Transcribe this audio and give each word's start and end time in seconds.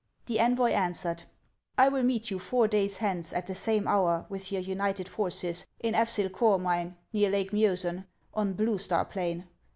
The 0.25 0.39
envoy 0.39 0.71
answered:" 0.71 1.21
I 1.77 1.87
will 1.87 2.01
meet 2.01 2.31
you 2.31 2.39
four 2.39 2.67
days 2.67 2.97
hence, 2.97 3.31
at 3.31 3.45
the 3.45 3.53
same 3.53 3.87
hour, 3.87 4.25
with 4.29 4.51
your 4.51 4.63
united 4.63 5.07
forces, 5.07 5.67
in 5.79 5.93
Apsyl 5.93 6.29
Corh 6.31 6.57
mine, 6.59 6.97
near 7.13 7.29
Lake 7.29 7.51
Miosen, 7.53 8.05
on 8.33 8.53
Blue 8.53 8.79
Star 8.79 9.05
plain. 9.05 9.45